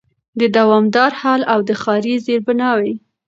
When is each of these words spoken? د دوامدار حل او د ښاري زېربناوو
د 0.39 0.41
دوامدار 0.57 1.11
حل 1.21 1.41
او 1.53 1.59
د 1.67 1.71
ښاري 1.81 2.15
زېربناوو 2.25 2.93